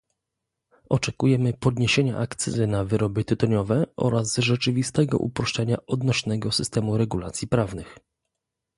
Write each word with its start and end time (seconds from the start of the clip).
Oczekujemy 0.89 1.53
podniesienia 1.53 2.17
akcyzy 2.17 2.67
na 2.67 2.85
wyroby 2.85 3.23
tytoniowe 3.23 3.83
oraz 3.97 4.35
rzeczywistego 4.37 5.17
uproszczenia 5.17 5.77
odnośnego 5.87 6.51
systemu 6.51 6.97
regulacji 6.97 7.47
prawnych 7.47 7.97